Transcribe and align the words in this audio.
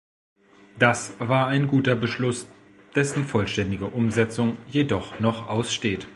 Das 0.79 1.13
war 1.19 1.45
ein 1.49 1.67
guter 1.67 1.93
Beschluss, 1.95 2.47
dessen 2.95 3.23
vollständige 3.23 3.85
Umsetzung 3.85 4.57
jedoch 4.67 5.19
noch 5.19 5.47
aussteht. 5.47 6.07